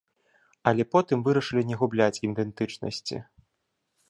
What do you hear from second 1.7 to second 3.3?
не губляць ідэнтычнасці.